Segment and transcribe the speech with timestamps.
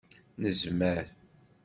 [0.41, 1.05] Nezmer!